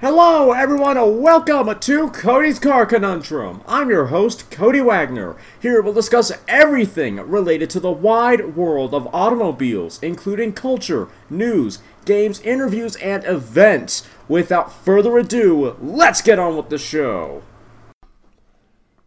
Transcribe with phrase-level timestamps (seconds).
[0.00, 3.60] Hello, everyone, and welcome to Cody's Car Conundrum.
[3.68, 5.36] I'm your host, Cody Wagner.
[5.60, 12.40] Here we'll discuss everything related to the wide world of automobiles, including culture, news, games,
[12.40, 14.08] interviews, and events.
[14.26, 17.42] Without further ado, let's get on with the show.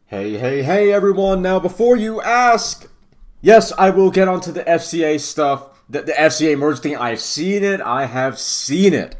[0.06, 1.42] Hey, hey, hey, everyone.
[1.42, 2.88] Now, before you ask,
[3.42, 6.96] yes, I will get onto the FCA stuff, the, the FCA merge thing.
[6.96, 9.16] I've seen it, I have seen it.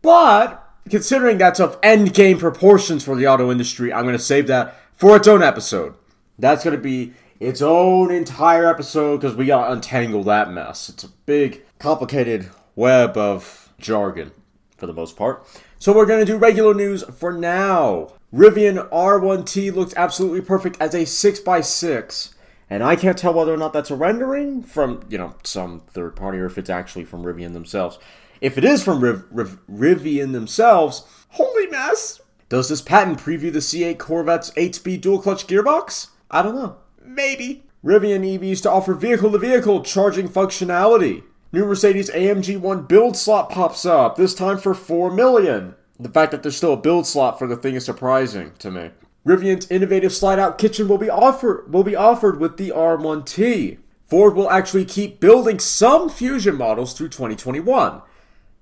[0.00, 4.46] But considering that's of end game proportions for the auto industry, I'm going to save
[4.48, 5.94] that for its own episode.
[6.38, 10.88] That's going to be its own entire episode because we got to untangle that mess.
[10.88, 14.32] It's a big, complicated web of jargon
[14.76, 15.46] for the most part.
[15.78, 18.12] So we're going to do regular news for now.
[18.34, 22.34] Rivian R1T looks absolutely perfect as a 6x6.
[22.70, 26.16] And I can't tell whether or not that's a rendering from, you know, some third
[26.16, 27.98] party or if it's actually from Rivian themselves.
[28.40, 32.20] If it is from Riv- Riv- Rivian themselves, holy mess!
[32.48, 36.08] Does this patent preview the C8 Corvette's 8-speed dual-clutch gearbox?
[36.30, 36.76] I don't know.
[37.04, 37.64] Maybe.
[37.84, 41.24] Rivian EVs to offer vehicle-to-vehicle charging functionality.
[41.52, 45.74] New Mercedes AMG 1 build slot pops up, this time for 4 million.
[45.98, 48.90] The fact that there's still a build slot for the thing is surprising to me.
[49.26, 53.78] Rivian's innovative slide-out kitchen will be offered will be offered with the R1T.
[54.06, 58.00] Ford will actually keep building some Fusion models through 2021.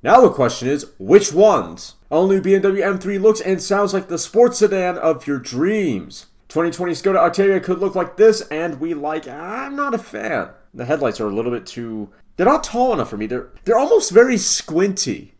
[0.07, 1.97] Now the question is, which ones?
[2.12, 6.27] Only BMW M3 looks and sounds like the sports sedan of your dreams.
[6.47, 9.27] 2020 Skoda Octavia could look like this, and we like.
[9.27, 10.51] I'm not a fan.
[10.73, 12.11] The headlights are a little bit too.
[12.37, 13.27] They're not tall enough for me.
[13.27, 15.35] They're they're almost very squinty,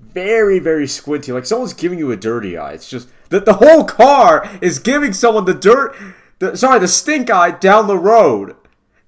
[0.00, 1.30] very very squinty.
[1.30, 2.72] Like someone's giving you a dirty eye.
[2.72, 5.94] It's just that the whole car is giving someone the dirt.
[6.40, 8.56] The, sorry, the stink eye down the road.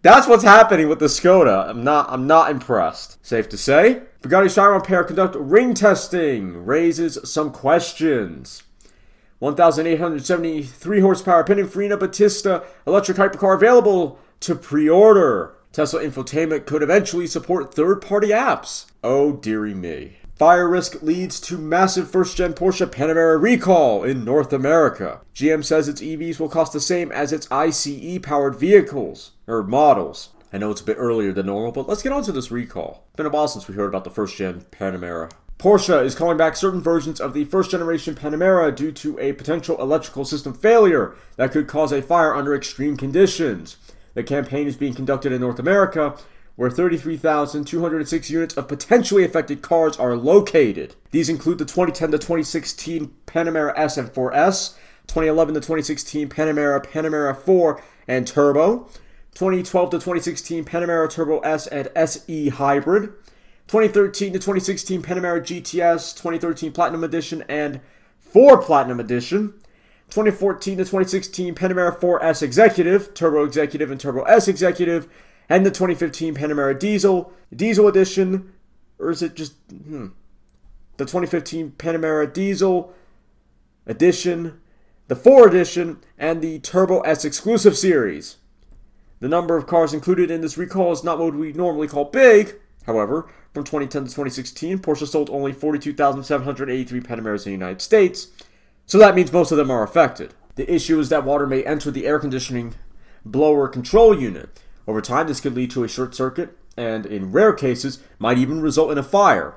[0.05, 1.67] That's what's happening with the Skoda.
[1.67, 2.11] I'm not.
[2.11, 3.25] I'm not impressed.
[3.25, 4.03] Safe to say.
[4.21, 8.65] Bugatti Chiron pair conduct ring testing raises some questions.
[9.39, 15.55] 1,873 horsepower Pininfarina Battista electric hypercar available to pre-order.
[15.73, 18.85] Tesla infotainment could eventually support third-party apps.
[19.03, 20.19] Oh dearie me.
[20.37, 25.21] Fire risk leads to massive first-gen Porsche Panamera recall in North America.
[25.33, 30.31] GM says its EVs will cost the same as its ICE-powered vehicles or models.
[30.53, 33.05] I know it's a bit earlier than normal, but let's get on to this recall.
[33.11, 35.31] It's been a while since we heard about the first gen Panamera.
[35.57, 39.81] Porsche is calling back certain versions of the first generation Panamera due to a potential
[39.81, 43.77] electrical system failure that could cause a fire under extreme conditions.
[44.15, 46.17] The campaign is being conducted in North America,
[46.57, 50.95] where 33,206 units of potentially affected cars are located.
[51.11, 54.75] These include the 2010 to 2016 Panamera S and 4S,
[55.07, 58.89] 2011 to 2016 Panamera, Panamera 4 and Turbo,
[59.35, 63.13] 2012 to 2016 Panamera Turbo S and SE Hybrid,
[63.67, 67.81] 2013 to 2016 Panamera GTS, 2013 Platinum Edition and
[68.21, 69.55] 4 Platinum Edition,
[70.11, 75.09] 2014 to 2016 Panamera 4S Executive, Turbo Executive and Turbo S Executive,
[75.49, 78.53] and the 2015 Panamera Diesel, Diesel Edition,
[78.99, 80.09] or is it just hmm,
[80.97, 82.93] the 2015 Panamera Diesel
[83.87, 84.61] Edition,
[85.09, 88.37] the 4 Edition, and the Turbo S Exclusive Series.
[89.21, 92.57] The number of cars included in this recall is not what we normally call big.
[92.87, 98.29] However, from 2010 to 2016, Porsche sold only 42,783 Panameras in the United States,
[98.87, 100.35] so that means most of them are affected.
[100.57, 102.75] The issue is that water may enter the air conditioning
[103.25, 104.61] blower control unit.
[104.87, 108.61] Over time, this could lead to a short circuit, and in rare cases, might even
[108.61, 109.55] result in a fire.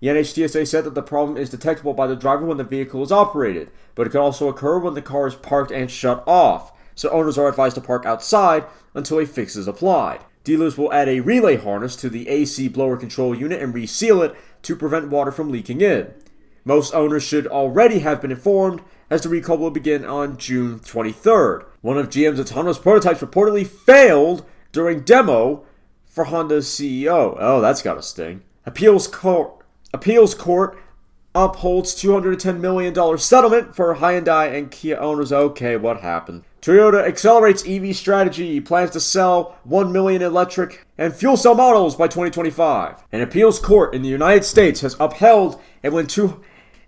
[0.00, 3.10] The NHTSA said that the problem is detectable by the driver when the vehicle is
[3.10, 7.08] operated, but it can also occur when the car is parked and shut off so
[7.10, 10.20] owners are advised to park outside until a fix is applied.
[10.42, 14.34] Dealers will add a relay harness to the AC blower control unit and reseal it
[14.62, 16.12] to prevent water from leaking in.
[16.64, 21.64] Most owners should already have been informed, as the recall will begin on June 23rd.
[21.82, 24.44] One of GM's autonomous prototypes reportedly failed
[24.78, 25.64] during demo
[26.06, 27.36] for Honda's CEO.
[27.36, 28.44] Oh, that's got to sting.
[28.64, 30.78] Appeals court appeals court
[31.34, 35.32] upholds $210 million settlement for Hyundai and Kia owners.
[35.32, 36.44] Okay, what happened?
[36.62, 42.06] Toyota accelerates EV strategy, plans to sell 1 million electric and fuel cell models by
[42.06, 43.02] 2025.
[43.10, 46.40] An appeals court in the United States has upheld and went to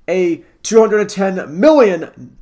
[0.06, 2.34] a $210 million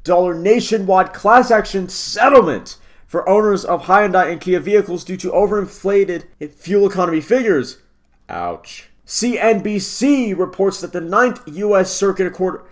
[0.42, 2.76] nationwide class action settlement
[3.08, 7.78] for owners of Hyundai and Kia vehicles due to overinflated fuel economy figures.
[8.28, 8.90] Ouch.
[9.06, 11.90] CNBC reports that the Ninth U.S.
[11.90, 12.68] Circuit Court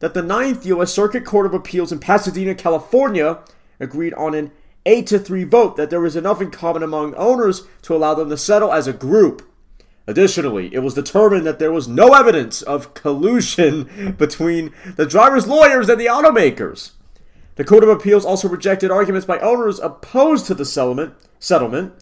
[0.00, 0.92] that the Ninth U.S.
[0.92, 3.38] Circuit Court of Appeals in Pasadena, California,
[3.80, 4.52] agreed on an
[4.84, 8.28] 8 to 3 vote that there was enough in common among owners to allow them
[8.28, 9.48] to settle as a group.
[10.06, 15.88] Additionally, it was determined that there was no evidence of collusion between the driver's lawyers
[15.88, 16.90] and the automakers.
[17.56, 21.94] The Court of Appeals also rejected arguments by owners opposed to the settlement, settlement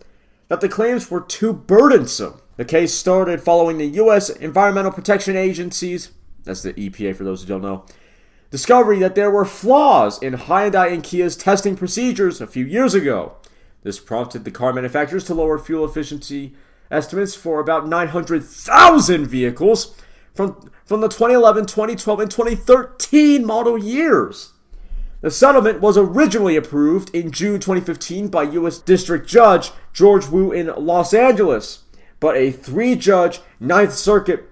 [0.48, 2.40] that the claims were too burdensome.
[2.56, 4.30] The case started following the U.S.
[4.30, 6.10] Environmental Protection Agency's,
[6.42, 7.86] that's the EPA for those who don't know,
[8.50, 13.36] discovery that there were flaws in Hyundai and Kia's testing procedures a few years ago.
[13.84, 16.54] This prompted the car manufacturers to lower fuel efficiency
[16.90, 19.96] estimates for about 900,000 vehicles
[20.34, 24.53] from, from the 2011, 2012, and 2013 model years.
[25.24, 28.76] The settlement was originally approved in June 2015 by U.S.
[28.76, 31.84] District Judge George Wu in Los Angeles,
[32.20, 34.46] but a three judge Ninth Circuit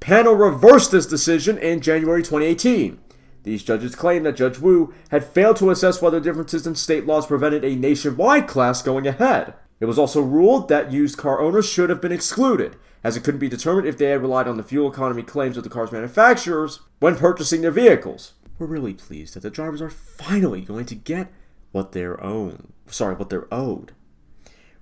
[0.00, 2.98] panel reversed this decision in January 2018.
[3.44, 7.26] These judges claimed that Judge Wu had failed to assess whether differences in state laws
[7.26, 9.54] prevented a nationwide class going ahead.
[9.80, 13.40] It was also ruled that used car owners should have been excluded, as it couldn't
[13.40, 16.80] be determined if they had relied on the fuel economy claims of the car's manufacturers
[16.98, 18.34] when purchasing their vehicles.
[18.58, 21.32] We're really pleased that the drivers are finally going to get
[21.70, 22.72] what they're owned.
[22.88, 23.92] Sorry, what they're owed.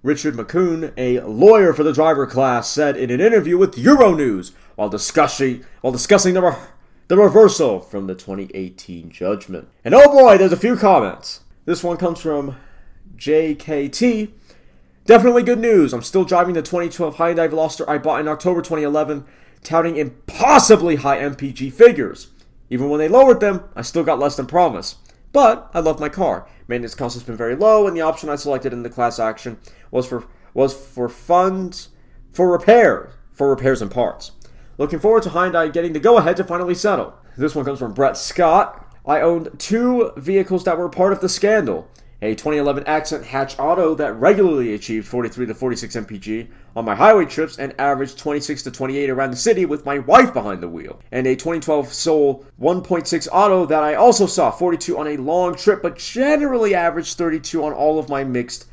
[0.02, 4.88] Richard McCune, a lawyer for the driver class, said in an interview with Euronews while
[4.88, 6.56] discussing while discussing the, re-
[7.08, 9.68] the reversal from the 2018 judgment.
[9.84, 11.40] And oh boy, there's a few comments.
[11.64, 12.56] This one comes from
[13.16, 14.30] JKT.
[15.04, 15.92] Definitely good news.
[15.92, 19.24] I'm still driving the 2012 Hyundai Veloster I bought in October 2011,
[19.62, 22.28] touting impossibly high MPG figures.
[22.70, 24.96] Even when they lowered them, I still got less than promised.
[25.32, 26.48] But I love my car.
[26.68, 29.58] Maintenance cost has been very low, and the option I selected in the class action
[29.90, 31.90] was for was for funds
[32.32, 34.32] for repair for repairs and parts.
[34.78, 37.14] Looking forward to Hyundai getting the go ahead to finally settle.
[37.36, 38.82] This one comes from Brett Scott.
[39.04, 41.88] I owned two vehicles that were part of the scandal
[42.22, 47.26] a 2011 Accent hatch auto that regularly achieved 43 to 46 mpg on my highway
[47.26, 51.00] trips and averaged 26 to 28 around the city with my wife behind the wheel,
[51.12, 55.82] and a 2012 Soul 1.6 auto that I also saw 42 on a long trip
[55.82, 58.66] but generally averaged 32 on all of my mixed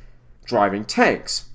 [0.46, 1.50] driving tanks.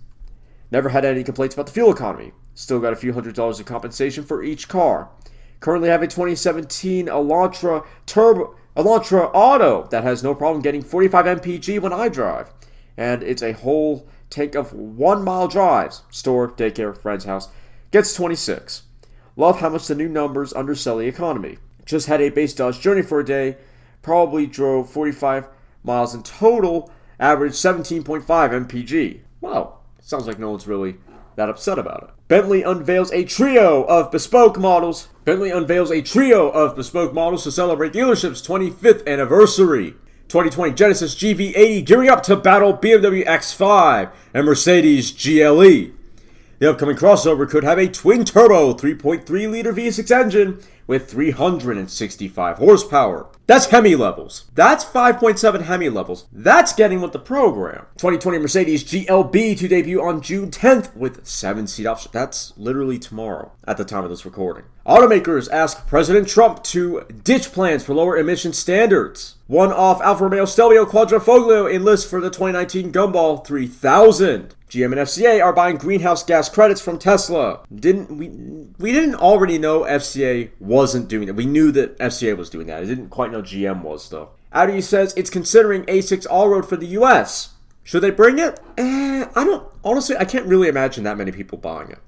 [0.70, 2.32] Never had any complaints about the fuel economy.
[2.54, 5.08] Still got a few hundred dollars of compensation for each car.
[5.60, 11.80] Currently have a 2017 Elantra Turbo Elantra Auto that has no problem getting 45 mpg
[11.80, 12.52] when I drive.
[12.96, 16.04] And it's a whole tank of one mile drives.
[16.10, 17.48] Store, daycare, friend's house.
[17.90, 18.82] Gets 26.
[19.34, 21.58] Love how much the new numbers undersell the economy.
[21.86, 23.56] Just had a base Dodge Journey for a day.
[24.00, 25.48] Probably drove 45
[25.82, 26.88] miles in total.
[27.18, 29.20] Average 17.5 mpg.
[29.40, 30.98] Wow, sounds like no one's really
[31.38, 32.10] that upset about it.
[32.28, 35.08] Bentley unveils a trio of bespoke models.
[35.24, 39.92] Bentley unveils a trio of bespoke models to celebrate dealership's 25th anniversary.
[40.26, 45.92] 2020 Genesis GV80 gearing up to battle BMW X5 and Mercedes GLE.
[46.58, 53.28] The upcoming crossover could have a twin turbo 3.3 liter V6 engine with 365 horsepower.
[53.46, 54.50] That's Hemi levels.
[54.54, 56.26] That's 5.7 Hemi levels.
[56.32, 57.86] That's getting with the program.
[57.96, 62.12] 2020 Mercedes GLB to debut on June 10th with 7 seat options.
[62.12, 64.64] That's literally tomorrow at the time of this recording.
[64.86, 69.36] Automakers ask President Trump to ditch plans for lower emission standards.
[69.46, 74.54] One off Alfa Romeo Stelvio Quadrifoglio enlists for the 2019 Gumball 3000.
[74.68, 77.60] GM and FCA are buying greenhouse gas credits from Tesla.
[77.74, 78.28] Didn't we?
[78.78, 81.34] We didn't already know FCA wasn't doing that.
[81.34, 82.80] We knew that FCA was doing that.
[82.80, 84.30] I didn't quite know GM was though.
[84.52, 87.54] Audi says it's considering A6 all-road for the U.S.
[87.82, 88.60] Should they bring it?
[88.76, 89.68] Eh, I don't.
[89.82, 91.98] Honestly, I can't really imagine that many people buying it.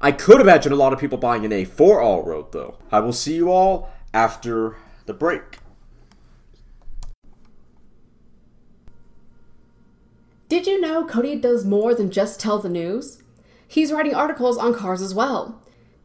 [0.00, 2.78] I could imagine a lot of people buying an A4 all-road though.
[2.92, 4.76] I will see you all after
[5.06, 5.58] the break.
[10.48, 13.20] Did you know Cody does more than just tell the news?
[13.66, 15.59] He's writing articles on cars as well.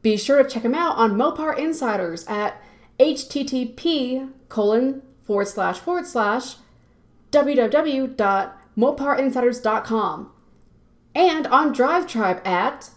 [0.06, 2.62] Be sure to check him out on Mopar Insiders at
[3.00, 6.58] http colon forward slash forward slash
[7.32, 10.32] www.moparinsiders.com
[11.16, 12.92] and on Drive Tribe at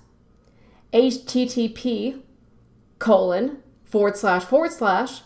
[0.92, 2.20] http
[2.98, 5.22] colon forward slash forward slash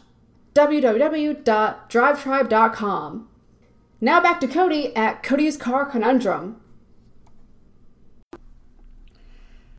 [0.54, 3.28] www.drivetribe.com.
[4.00, 6.60] Now back to Cody at Cody's Car Conundrum.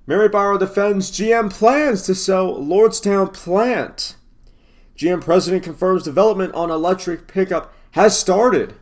[0.05, 4.17] Mary Barra defends GM plans to sell Lordstown plant.
[4.97, 8.75] GM president confirms development on electric pickup has started.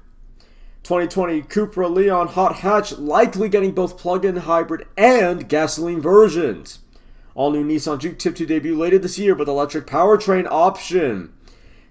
[0.81, 6.79] 2020 Cupra Leon hot hatch likely getting both plug-in hybrid and gasoline versions.
[7.35, 11.33] All new Nissan Juke tip to debut later this year with electric powertrain option.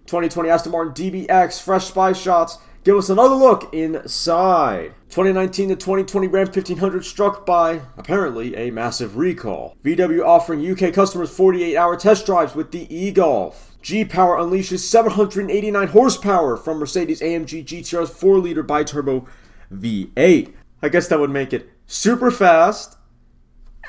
[0.07, 4.95] 2020 Aston Martin DBX fresh spy shots give us another look inside.
[5.11, 9.77] 2019 to 2020 Ram 1500 struck by, apparently, a massive recall.
[9.85, 13.71] VW offering UK customers 48 hour test drives with the e Golf.
[13.83, 19.27] G Power unleashes 789 horsepower from Mercedes AMG GTR's 4 liter biturbo
[19.73, 20.53] V8.
[20.83, 22.97] I guess that would make it super fast.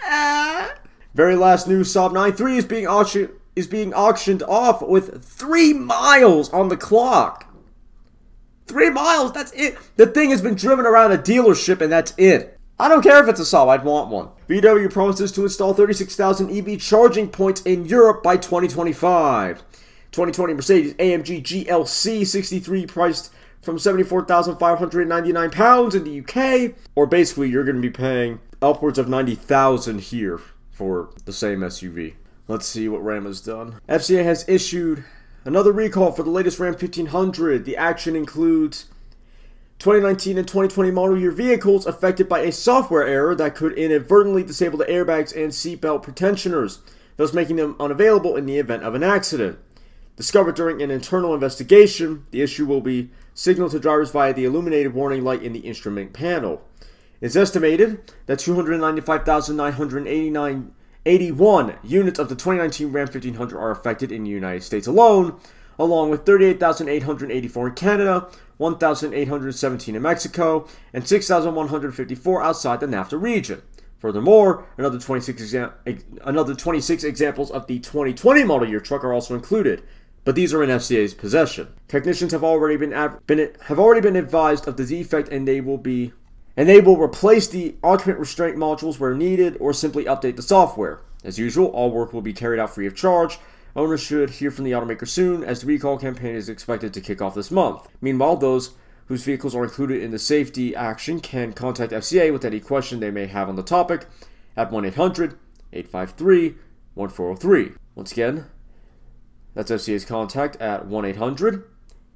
[0.03, 0.73] Ah.
[1.13, 6.49] Very last news Saab 9.3 is being auctioned is being auctioned off with three miles
[6.53, 7.50] on the clock.
[8.67, 9.77] Three miles, that's it.
[9.97, 12.57] The thing has been driven around a dealership and that's it.
[12.79, 14.29] I don't care if it's a Saab, I'd want one.
[14.49, 19.59] VW promises to install 36,000 EV charging points in Europe by 2025.
[20.11, 27.63] 2020 Mercedes AMG GLC 63 priced from 74,599 pounds in the UK, or basically you're
[27.63, 30.41] going to be paying upwards of 90,000 here
[30.71, 32.15] for the same SUV.
[32.47, 33.79] Let's see what Ram has done.
[33.87, 35.05] FCA has issued
[35.43, 37.65] another recall for the latest Ram 1500.
[37.65, 38.85] The action includes
[39.79, 44.77] 2019 and 2020 model year vehicles affected by a software error that could inadvertently disable
[44.77, 46.79] the airbags and seatbelt pretensioners,
[47.17, 49.57] thus making them unavailable in the event of an accident.
[50.15, 54.93] Discovered during an internal investigation, the issue will be signaled to drivers via the illuminated
[54.93, 56.61] warning light in the instrument panel.
[57.21, 60.73] It's estimated that 295,989
[61.05, 65.39] 81 units of the 2019 Ram 1500 are affected in the United States alone,
[65.79, 73.61] along with 38,884 in Canada, 1,817 in Mexico, and 6,154 outside the NAFTA region.
[73.97, 79.35] Furthermore, another 26, exa- another 26 examples of the 2020 model year truck are also
[79.35, 79.83] included,
[80.23, 81.67] but these are in FCA's possession.
[81.87, 82.91] Technicians have already been,
[83.25, 86.13] been have already been advised of the defect, and they will be
[86.57, 91.01] and they will replace the occupant restraint modules where needed or simply update the software.
[91.23, 93.39] As usual, all work will be carried out free of charge.
[93.75, 97.21] Owners should hear from the automaker soon, as the recall campaign is expected to kick
[97.21, 97.87] off this month.
[98.01, 98.71] Meanwhile, those
[99.05, 103.11] whose vehicles are included in the safety action can contact FCA with any question they
[103.11, 104.07] may have on the topic
[104.57, 105.37] at 1 800
[105.73, 106.55] 853
[106.93, 107.75] 1403.
[107.95, 108.45] Once again,
[109.53, 111.63] that's FCA's contact at 1 800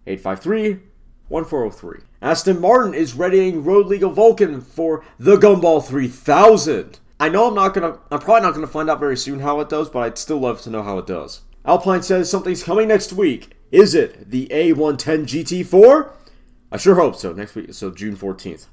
[0.07, 0.79] 853
[1.27, 2.05] 1403.
[2.21, 6.99] Aston Martin is readying road legal Vulcan for the Gumball 3000.
[7.19, 9.69] I know I'm not gonna, I'm probably not gonna find out very soon how it
[9.69, 11.41] does, but I'd still love to know how it does.
[11.65, 13.51] Alpine says something's coming next week.
[13.71, 16.11] Is it the A110 GT4?
[16.71, 17.33] I sure hope so.
[17.33, 18.67] Next week, so June 14th.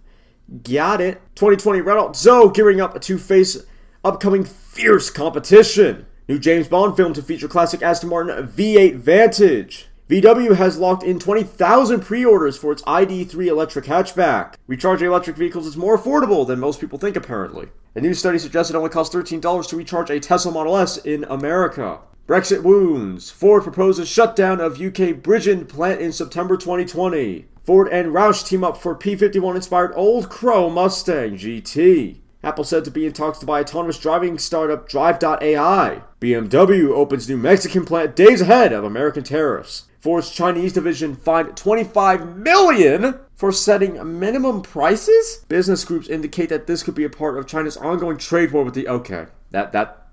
[0.62, 1.20] Got it.
[1.36, 3.58] 2020 Renault Zoe gearing up to face
[4.04, 6.06] upcoming fierce competition.
[6.28, 9.88] New James Bond film to feature classic Aston Martin V8 Vantage.
[10.12, 14.56] VW has locked in 20,000 pre orders for its ID3 electric hatchback.
[14.66, 17.68] Recharging electric vehicles is more affordable than most people think, apparently.
[17.94, 21.24] A new study suggests it only costs $13 to recharge a Tesla Model S in
[21.24, 22.00] America.
[22.28, 23.30] Brexit wounds.
[23.30, 27.46] Ford proposes shutdown of UK Bridgend plant in September 2020.
[27.64, 32.21] Ford and Roush team up for P51 inspired Old Crow Mustang GT.
[32.44, 36.02] Apple said to be in talks to buy autonomous driving startup Drive.ai.
[36.20, 39.84] BMW opens new Mexican plant days ahead of American tariffs.
[40.00, 45.44] Ford's Chinese division fined 25 million for setting minimum prices.
[45.48, 48.74] Business groups indicate that this could be a part of China's ongoing trade war with
[48.74, 49.26] the okay.
[49.52, 50.12] That that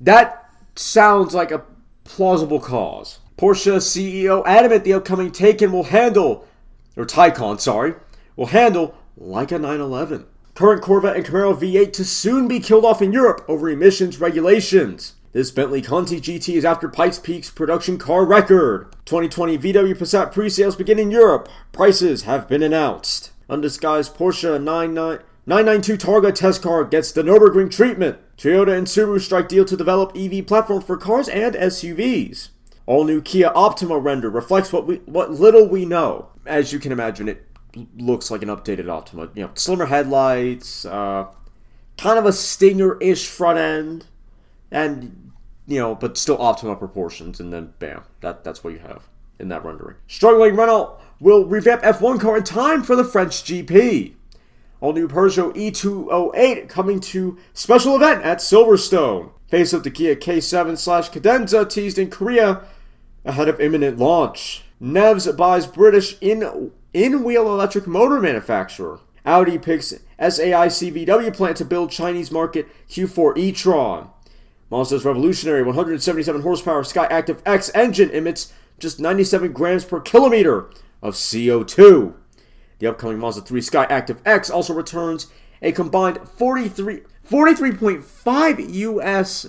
[0.00, 1.64] that sounds like a
[2.04, 3.20] plausible cause.
[3.38, 6.46] Porsche CEO adamant the upcoming Taycan will handle
[6.96, 7.94] or Taycan, sorry,
[8.36, 10.26] will handle like a 911.
[10.56, 15.12] Current Corvette and Camaro V8 to soon be killed off in Europe over emissions regulations.
[15.34, 18.90] This Bentley Conti GT is after Pikes Peak's production car record.
[19.04, 21.50] 2020 VW Passat pre-sales begin in Europe.
[21.72, 23.32] Prices have been announced.
[23.50, 28.16] Undisguised Porsche 992 Targa test car gets the Nürburgring treatment.
[28.38, 32.48] Toyota and Subaru strike deal to develop EV platform for cars and SUVs.
[32.86, 36.30] All new Kia Optima render reflects what we what little we know.
[36.46, 37.45] As you can imagine, it
[37.96, 39.28] looks like an updated Optima.
[39.34, 41.26] You know, slimmer headlights, uh,
[41.98, 44.06] kind of a Stinger-ish front end,
[44.70, 45.32] and
[45.66, 49.48] you know, but still optimal proportions, and then bam, that that's what you have in
[49.48, 49.96] that rendering.
[50.06, 54.14] Struggling Renault will revamp F1 car in time for the French GP.
[54.80, 59.30] All new Peugeot E208 coming to special event at Silverstone.
[59.48, 62.62] Face of the Kia K7 slash Cadenza teased in Korea
[63.24, 64.64] ahead of imminent launch.
[64.82, 69.00] Nevs buys British in in wheel electric motor manufacturer.
[69.24, 74.10] Audi picks SAIC VW plant to build Chinese market Q4 e-tron.
[74.70, 80.70] Mazda's revolutionary 177 horsepower Skyactiv X engine emits just 97 grams per kilometer
[81.02, 82.14] of CO2.
[82.78, 85.28] The upcoming Mazda 3 Skyactiv X also returns
[85.62, 89.48] a combined 43 43.5 US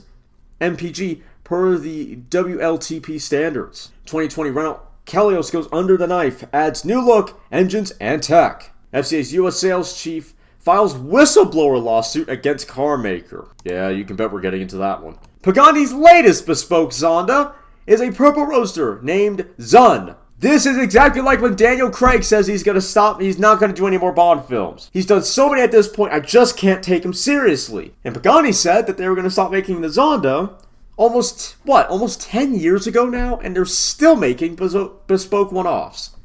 [0.60, 3.91] mpg per the WLTP standards.
[4.06, 8.71] 2020 Renault Koleos goes under the knife, adds new look, engines, and tech.
[8.93, 9.57] FCA's U.S.
[9.57, 13.47] sales chief files whistleblower lawsuit against car maker.
[13.63, 15.17] Yeah, you can bet we're getting into that one.
[15.41, 17.53] Pagani's latest bespoke Zonda
[17.85, 20.17] is a purple roaster named Zun.
[20.39, 23.87] This is exactly like when Daniel Craig says he's gonna stop, he's not gonna do
[23.87, 24.91] any more Bond films.
[24.93, 27.95] He's done so many at this point, I just can't take him seriously.
[28.03, 30.61] And Pagani said that they were gonna stop making the Zonda
[30.97, 36.15] almost, what, almost 10 years ago now, and they're still making bespoke one offs.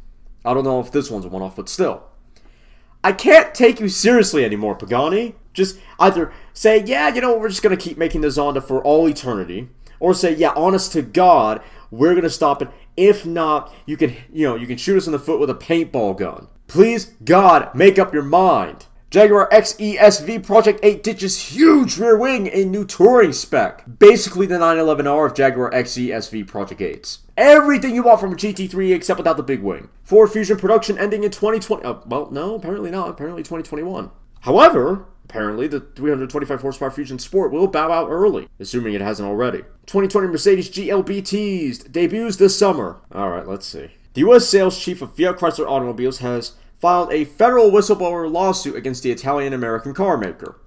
[0.44, 2.02] I don't know if this one's a one off, but still.
[3.04, 5.34] I can't take you seriously anymore, Pagani.
[5.52, 9.08] Just either say, yeah, you know, we're just gonna keep making the Zonda for all
[9.08, 9.68] eternity,
[10.00, 14.46] or say, yeah, honest to God, we're gonna stop it if not, you can, you
[14.46, 16.48] know, you can shoot us in the foot with a paintball gun.
[16.66, 18.86] Please, God, make up your mind.
[19.12, 23.84] Jaguar XESV Project 8 ditches huge rear wing in new touring spec.
[23.98, 27.18] Basically the 911R of Jaguar XESV Project 8s.
[27.36, 29.90] Everything you want from a GT3 except without the big wing.
[30.02, 31.84] Ford Fusion production ending in 2020.
[31.84, 33.10] Uh, well, no, apparently not.
[33.10, 34.10] Apparently 2021.
[34.40, 39.60] However, Apparently, the 325 horsepower Fusion Sport will bow out early, assuming it hasn't already.
[39.86, 43.00] 2020 Mercedes GLB teased, debuts this summer.
[43.14, 43.92] Alright, let's see.
[44.12, 44.46] The U.S.
[44.46, 49.52] sales chief of Fiat Chrysler Automobiles has filed a federal whistleblower lawsuit against the Italian
[49.52, 50.58] American car maker.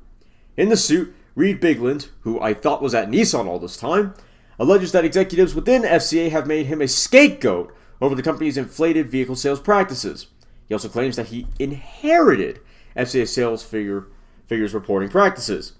[0.56, 4.14] In the suit, Reed Bigland, who I thought was at Nissan all this time,
[4.58, 9.36] alleges that executives within FCA have made him a scapegoat over the company's inflated vehicle
[9.36, 10.28] sales practices.
[10.70, 12.62] He also claims that he inherited
[12.96, 14.08] FCA sales figure
[14.48, 15.74] figures reporting practices.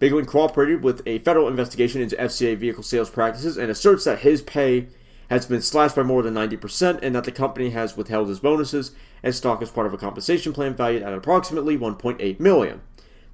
[0.00, 4.42] Bigland cooperated with a federal investigation into FCA vehicle sales practices and asserts that his
[4.42, 4.88] pay
[5.28, 8.92] has been slashed by more than 90% and that the company has withheld his bonuses
[9.22, 12.80] and stock as part of a compensation plan valued at approximately 1.8 million.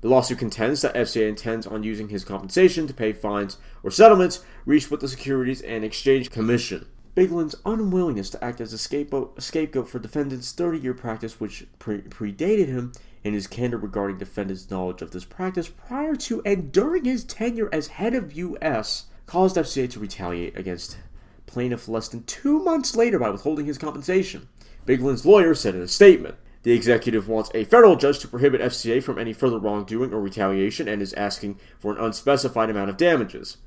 [0.00, 4.44] The lawsuit contends that FCA intends on using his compensation to pay fines or settlements
[4.66, 6.86] reached with the Securities and Exchange Commission.
[7.14, 12.66] Bigland's unwillingness to act as a scapegoat, for defendant's 30 year practice, which pre- predated
[12.66, 12.92] him,
[13.24, 17.70] and his candor regarding defendant's knowledge of this practice prior to and during his tenure
[17.72, 19.04] as head of U.S.
[19.26, 20.98] caused FCA to retaliate against
[21.46, 24.48] plaintiff less than two months later by withholding his compensation.
[24.86, 26.36] Bigland's lawyer said in a statement.
[26.62, 30.88] The executive wants a federal judge to prohibit FCA from any further wrongdoing or retaliation
[30.88, 33.58] and is asking for an unspecified amount of damages.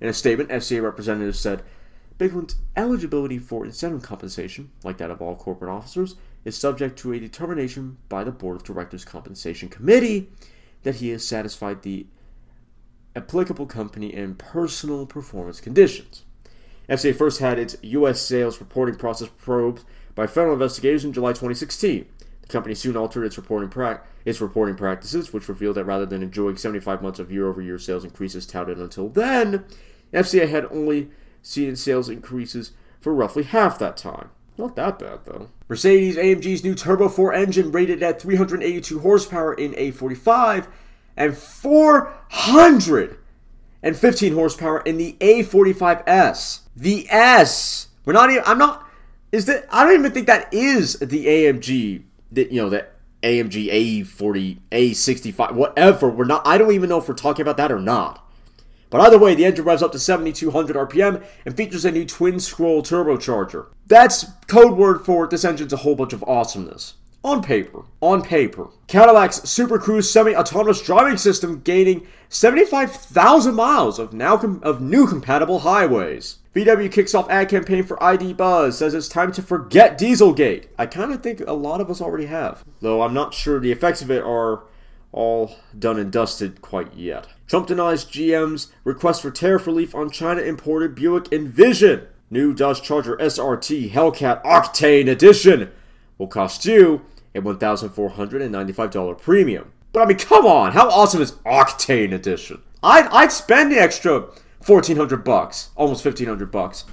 [0.00, 1.62] In a statement, FCA representatives said
[2.18, 7.20] Bigland's eligibility for incentive compensation, like that of all corporate officers, is subject to a
[7.20, 10.30] determination by the Board of Directors Compensation Committee
[10.82, 12.06] that he has satisfied the
[13.14, 16.25] applicable company and personal performance conditions.
[16.88, 18.20] FCA first had its U.S.
[18.20, 22.06] sales reporting process probed by federal investigators in July 2016.
[22.42, 26.22] The company soon altered its reporting, pra- its reporting practices, which revealed that rather than
[26.22, 29.64] enjoying 75 months of year over year sales increases touted until then,
[30.12, 31.10] FCA had only
[31.42, 34.30] seen sales increases for roughly half that time.
[34.58, 35.50] Not that bad, though.
[35.68, 40.66] Mercedes AMG's new Turbo 4 engine rated at 382 horsepower in A45
[41.16, 41.36] and
[43.94, 46.60] 415 horsepower in the A45S.
[46.74, 47.88] The S.
[48.04, 48.42] We're not even.
[48.46, 48.88] I'm not.
[49.32, 49.66] Is that?
[49.70, 52.02] I don't even think that is the AMG.
[52.32, 52.86] That you know the
[53.22, 56.08] AMG A40, A65, whatever.
[56.08, 56.46] We're not.
[56.46, 58.22] I don't even know if we're talking about that or not.
[58.88, 62.38] But either way, the engine revs up to 7200 RPM and features a new twin
[62.38, 63.66] scroll turbocharger.
[63.86, 66.94] That's code word for this engine's a whole bunch of awesomeness.
[67.24, 74.36] On paper, on paper, Cadillac's Super Cruise semi-autonomous driving system gaining 75,000 miles of now
[74.36, 76.38] com- of new compatible highways.
[76.54, 80.66] VW kicks off ad campaign for ID Buzz, says it's time to forget Dieselgate.
[80.78, 83.72] I kind of think a lot of us already have, though I'm not sure the
[83.72, 84.62] effects of it are
[85.10, 87.26] all done and dusted quite yet.
[87.48, 92.06] Trump denies GM's request for tariff relief on China imported Buick Envision.
[92.30, 95.70] New Dodge Charger SRT Hellcat Octane Edition
[96.18, 97.02] will cost you
[97.34, 99.72] a $1,495 premium.
[99.92, 102.62] But I mean, come on, how awesome is Octane Edition?
[102.82, 104.20] I'd, I'd spend the extra
[104.66, 106.84] 1400 bucks, almost 1500 bucks.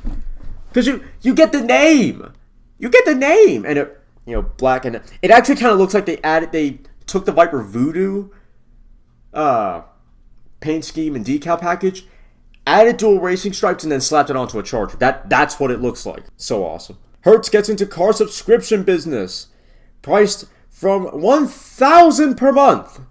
[0.70, 2.34] Because you, you get the name.
[2.78, 3.66] You get the name.
[3.66, 6.80] And it, you know, black and it actually kind of looks like they added, they
[7.06, 8.30] took the Viper Voodoo
[9.34, 9.82] uh,
[10.60, 12.06] paint scheme and decal package,
[12.66, 14.98] added dual racing stripes, and then slapped it onto a Charger.
[14.98, 16.24] That that's what it looks like.
[16.38, 16.98] So awesome.
[17.24, 19.48] Hertz gets into car subscription business,
[20.02, 23.02] priced from one thousand per month.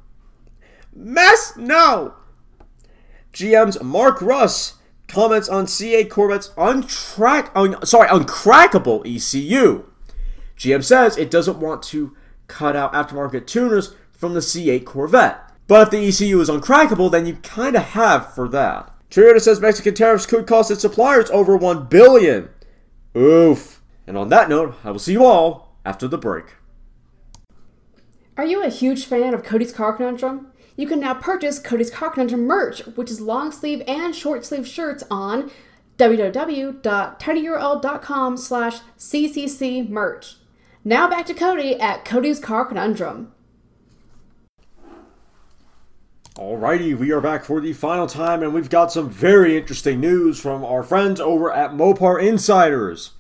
[0.95, 2.15] Mess no.
[3.33, 4.75] GM's Mark Reuss
[5.09, 9.85] comments on C8 Corvette's untrack, un, sorry, uncrackable ECU.
[10.57, 12.15] GM says it doesn't want to
[12.47, 15.51] cut out aftermarket tuners from the C8 Corvette.
[15.67, 18.93] But if the ECU is uncrackable, then you kind of have for that.
[19.11, 22.51] Toyota says Mexican tariffs could cost its suppliers over 1 billion.
[23.17, 23.82] Oof.
[24.07, 26.47] And on that note, I will see you all after the break.
[28.37, 30.49] Are you a huge fan of Cody's Car Conundrum?
[30.77, 34.67] You can now purchase Cody's Car Conundrum merch, which is long sleeve and short sleeve
[34.67, 35.51] shirts on
[35.99, 40.37] www.tinyurl.com slash ccc merch.
[40.85, 43.33] Now back to Cody at Cody's Car Conundrum.
[46.35, 50.41] Alrighty, we are back for the final time, and we've got some very interesting news
[50.41, 53.11] from our friends over at Mopar Insiders.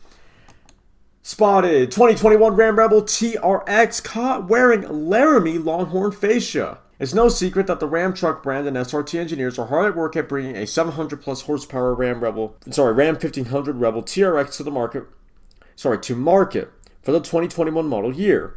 [1.24, 6.78] Spotted 2021 Ram Rebel TRX caught wearing Laramie Longhorn fascia.
[6.98, 10.16] It's no secret that the Ram truck brand and SRT engineers are hard at work
[10.16, 14.72] at bringing a 700 plus horsepower Ram Rebel, sorry, Ram 1500 Rebel TRX to the
[14.72, 15.04] market,
[15.76, 18.56] sorry, to market for the 2021 model year.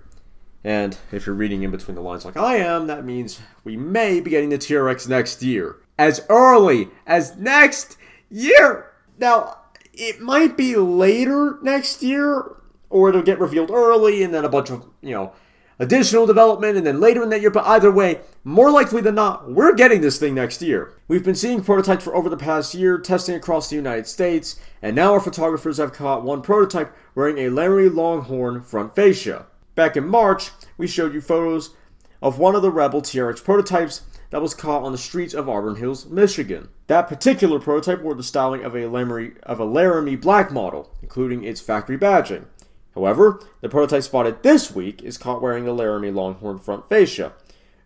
[0.64, 4.20] And if you're reading in between the lines like I am, that means we may
[4.20, 5.76] be getting the TRX next year.
[6.00, 7.96] As early as next
[8.32, 8.92] year!
[9.20, 9.60] Now,
[9.98, 12.56] it might be later next year,
[12.90, 15.34] or it'll get revealed early and then a bunch of, you know,
[15.80, 17.52] additional development and then later in that year.
[17.52, 20.94] But either way, more likely than not, we're getting this thing next year.
[21.08, 24.96] We've been seeing prototypes for over the past year, testing across the United States, and
[24.96, 29.48] now our photographers have caught one prototype wearing a Larry Longhorn front fascia.
[29.76, 31.76] Back in March, we showed you photos
[32.22, 35.76] of one of the Rebel TRX prototypes that was caught on the streets of Auburn
[35.76, 36.70] Hills, Michigan.
[36.88, 41.44] That particular prototype wore the styling of a Laramie, of a Laramie Black model, including
[41.44, 42.46] its factory badging.
[42.94, 47.34] However, the prototype spotted this week is caught wearing the Laramie Longhorn front fascia.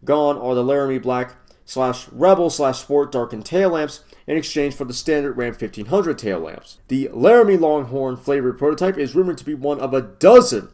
[0.06, 4.86] Gone are the Laramie Black slash Rebel slash Sport darkened tail lamps in exchange for
[4.86, 6.78] the standard Ram 1500 tail lamps.
[6.88, 10.70] The Laramie Longhorn flavored prototype is rumored to be one of a dozen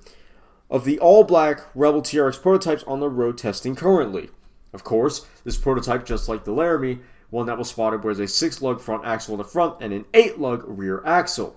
[0.69, 4.29] of the all black Rebel TRX prototypes on the road testing currently.
[4.75, 8.61] Of course, this prototype, just like the Laramie, one that was spotted wears a 6
[8.61, 11.55] lug front axle in the front and an 8 lug rear axle.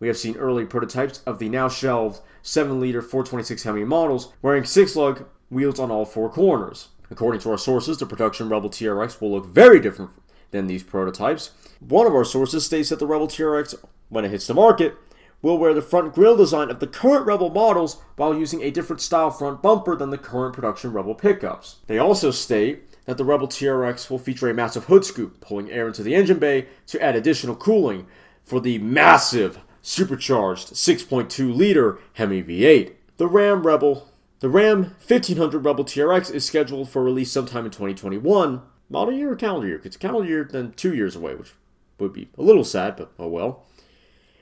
[0.00, 4.64] We have seen early prototypes of the now shelved 7 liter 426 Hemi models wearing
[4.64, 6.88] 6 lug wheels on all four corners.
[7.12, 10.10] According to our sources, the production Rebel TRX will look very different
[10.50, 11.52] than these prototypes.
[11.78, 13.76] One of our sources states that the Rebel TRX,
[14.08, 14.96] when it hits the market,
[15.40, 19.00] will wear the front grille design of the current Rebel models while using a different
[19.00, 21.76] style front bumper than the current production Rebel pickups.
[21.86, 25.86] They also state that the Rebel TRX will feature a massive hood scoop, pulling air
[25.86, 28.06] into the engine bay to add additional cooling
[28.44, 32.92] for the massive supercharged 6.2 liter Hemi V8.
[33.16, 34.08] The Ram Rebel,
[34.40, 38.62] the Ram 1500 Rebel TRX is scheduled for release sometime in 2021.
[38.90, 39.80] Model year or calendar year?
[39.84, 41.52] It's a calendar year, then two years away, which
[41.98, 43.64] would be a little sad, but oh well.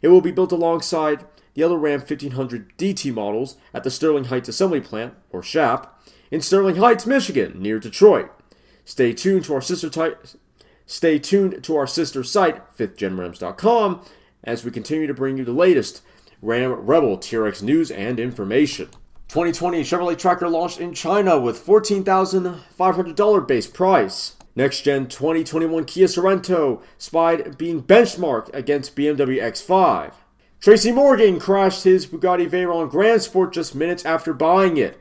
[0.03, 4.49] It will be built alongside the other Ram 1500 DT models at the Sterling Heights
[4.49, 5.93] Assembly Plant, or SHAP,
[6.31, 8.31] in Sterling Heights, Michigan, near Detroit.
[8.85, 10.19] Stay tuned to our sister.
[10.87, 14.03] Stay tuned to our sister site, 5thgenrams.com,
[14.45, 16.03] as we continue to bring you the latest
[16.43, 18.89] Ram Rebel TRX news and information.
[19.29, 24.36] 2020 Chevrolet Tracker launched in China with $14,500 base price.
[24.57, 30.15] Next gen 2021 Kia Sorento spied being benchmarked against BMW X5.
[30.61, 34.99] Tracy Morgan crashed his Bugatti Veyron Grand Sport just minutes after buying it.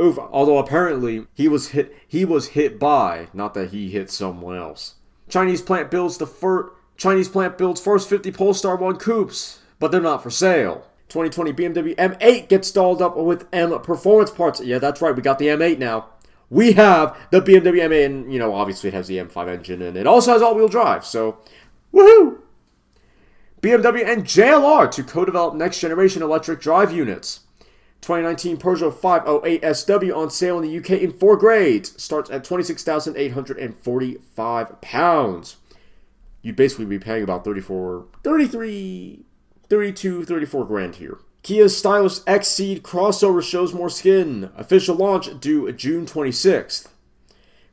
[0.00, 4.56] Oof, although apparently he was hit he was hit by, not that he hit someone
[4.56, 4.94] else.
[5.28, 10.00] Chinese plant builds the first Chinese plant builds first 50 Polestar 1 coupes, but they're
[10.00, 10.86] not for sale.
[11.10, 14.62] 2020 BMW M8 gets stalled up with M performance parts.
[14.62, 16.06] Yeah, that's right, we got the M8 now
[16.50, 19.96] we have the BMW M8, and you know, obviously it has the M5 engine, and
[19.96, 21.06] it also has all-wheel drive.
[21.06, 21.38] So,
[21.94, 22.40] woohoo!
[23.62, 27.40] BMW and JLR to co-develop next-generation electric drive units.
[28.00, 32.02] 2019 Peugeot 508 SW on sale in the UK in four grades.
[32.02, 35.56] Starts at 26,845 pounds.
[36.42, 39.26] You'd basically be paying about 34, 33,
[39.68, 41.18] 32, 34 grand here.
[41.42, 44.50] Kia's stylish XCeed crossover shows more skin.
[44.56, 46.88] Official launch due June 26th.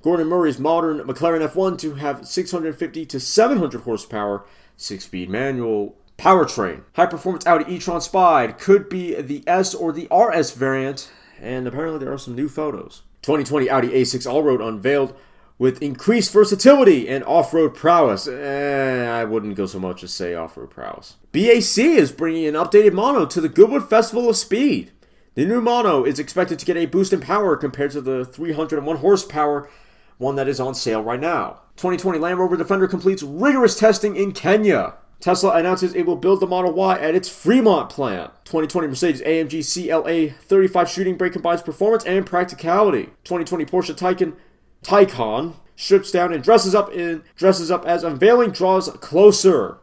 [0.02, 4.46] Gordon Murray's modern McLaren F1 to have 650 to 700 horsepower,
[4.78, 6.84] 6-speed manual powertrain.
[6.96, 12.00] High performance Audi e-tron Spied could be the S or the RS variant, and apparently
[12.00, 13.02] there are some new photos.
[13.24, 15.14] 2020 Audi A6 Allroad unveiled
[15.60, 18.28] with increased versatility and off-road prowess.
[18.28, 21.16] Eh, I wouldn't go so much as say off-road prowess.
[21.32, 24.92] BAC is bringing an updated mono to the Goodwood Festival of Speed.
[25.34, 28.98] The new mono is expected to get a boost in power compared to the 301
[28.98, 29.70] horsepower
[30.18, 31.62] one that is on sale right now.
[31.76, 34.96] 2020 Land Rover Defender completes rigorous testing in Kenya.
[35.20, 38.32] Tesla announces it will build the Model Y at its Fremont plant.
[38.46, 43.06] 2020 Mercedes AMG CLA 35 shooting brake combines performance and practicality.
[43.24, 44.34] 2020 Porsche Taycan
[44.84, 49.80] Taycan strips down and dresses up in dresses up as unveiling draws closer.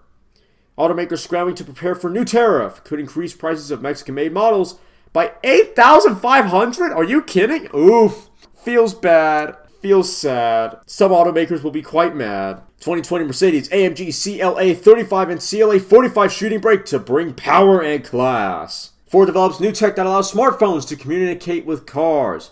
[0.76, 4.78] Automakers scrambling to prepare for new tariff could increase prices of Mexican made models
[5.12, 6.92] by 8,500?
[6.92, 7.68] Are you kidding?
[7.74, 8.28] Oof.
[8.56, 9.56] Feels bad.
[9.80, 10.78] Feels sad.
[10.86, 12.62] Some automakers will be quite mad.
[12.80, 18.90] 2020 Mercedes AMG CLA 35 and CLA 45 shooting brake to bring power and class.
[19.06, 22.50] Ford develops new tech that allows smartphones to communicate with cars.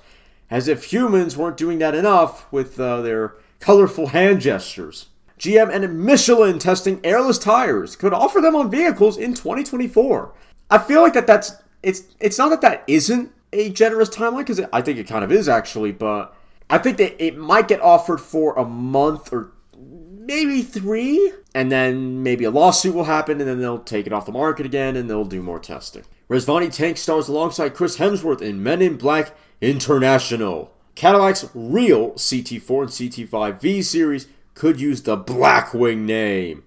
[0.53, 5.07] As if humans weren't doing that enough with uh, their colorful hand gestures.
[5.39, 10.35] GM and Michelin testing airless tires could offer them on vehicles in 2024.
[10.71, 14.61] I feel like that that's it's it's not that that isn't a generous timeline because
[14.75, 16.37] I think it kind of is actually, but
[16.69, 22.23] I think that it might get offered for a month or maybe three, and then
[22.23, 25.09] maybe a lawsuit will happen, and then they'll take it off the market again, and
[25.09, 26.05] they'll do more testing.
[26.33, 30.73] Rezvani Tank stars alongside Chris Hemsworth in Men in Black International.
[30.95, 36.65] Cadillac's real CT4 and CT5 V series could use the Blackwing name.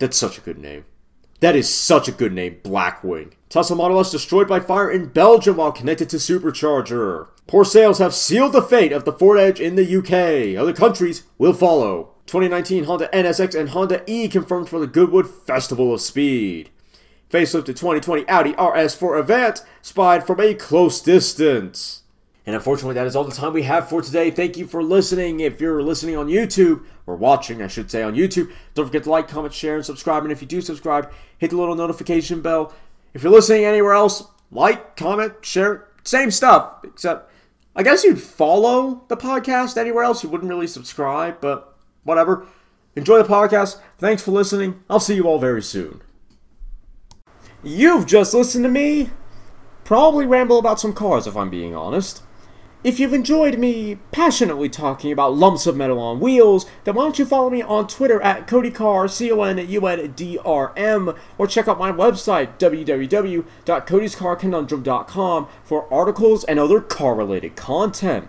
[0.00, 0.84] That's such a good name.
[1.38, 3.34] That is such a good name, Blackwing.
[3.48, 7.28] Tesla Model S destroyed by fire in Belgium while connected to supercharger.
[7.46, 10.60] Poor sales have sealed the fate of the Ford Edge in the UK.
[10.60, 12.14] Other countries will follow.
[12.26, 16.70] 2019 Honda NSX and Honda E confirmed for the Goodwood Festival of Speed.
[17.30, 22.02] Facelift to 2020 Audi RS4 Avant spied from a close distance.
[22.46, 24.30] And unfortunately, that is all the time we have for today.
[24.30, 25.40] Thank you for listening.
[25.40, 29.10] If you're listening on YouTube, or watching, I should say, on YouTube, don't forget to
[29.10, 30.22] like, comment, share, and subscribe.
[30.22, 32.74] And if you do subscribe, hit the little notification bell.
[33.14, 36.84] If you're listening anywhere else, like, comment, share, same stuff.
[36.84, 37.30] Except,
[37.74, 40.22] I guess you'd follow the podcast anywhere else.
[40.22, 42.46] You wouldn't really subscribe, but whatever.
[42.96, 43.80] Enjoy the podcast.
[43.98, 44.82] Thanks for listening.
[44.88, 46.02] I'll see you all very soon.
[47.64, 49.08] You've just listened to me
[49.84, 52.22] probably ramble about some cars, if I'm being honest.
[52.82, 57.18] If you've enjoyed me passionately talking about lumps of metal on wheels, then why don't
[57.18, 65.94] you follow me on Twitter at CodyCar, C-O-N-U-N-D-R-M, or check out my website, www.codyscarconundrum.com, for
[65.94, 68.28] articles and other car-related content.